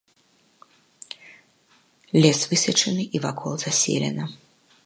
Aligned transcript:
Лес 2.25 2.39
высечаны, 2.53 3.03
і 3.19 3.25
вакол 3.27 3.53
заселена. 3.67 4.25